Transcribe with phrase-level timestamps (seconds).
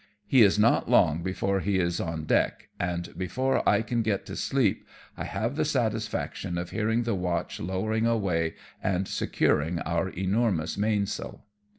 [0.25, 4.33] He is not long before he is on deck, and before I can get to
[4.33, 5.15] 6o AMONG TYPHOONS AND PIRATE CRAFT.
[5.15, 10.75] sleep I have the satisfaction of hearing the watch lowering away and securing our enormous
[10.75, 11.43] mainsail.